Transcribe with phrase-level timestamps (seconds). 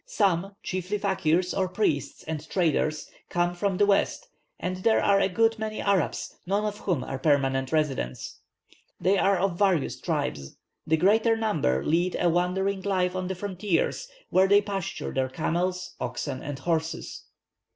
[0.07, 5.29] Some, chiefly fakeers or priests and traders, come from the west, and there are a
[5.29, 8.39] good many Arabs, none of whom are permanent residents.
[8.99, 10.55] They are of various tribes;
[10.87, 15.93] the greater number lead a wandering life on the frontiers, where they pasture their camels,
[15.99, 17.25] oxen, and horses.